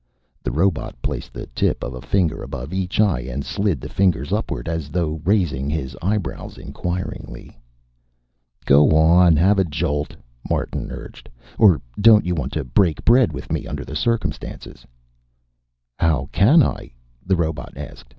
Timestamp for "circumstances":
13.95-14.87